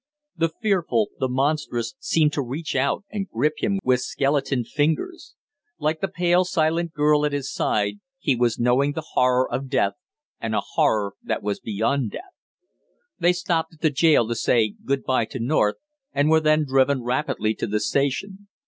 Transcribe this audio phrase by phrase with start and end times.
[0.35, 5.35] The fearful, the monstrous, seemed to reach out and grip him with skeleton fingers.
[5.77, 9.93] Like the pale silent girl at his side, he was knowing the horror of death,
[10.39, 12.33] and a horror that was beyond death.
[13.19, 15.75] They stopped at the jail to say good by to North,
[16.13, 18.47] and were then driven rapidly to the station.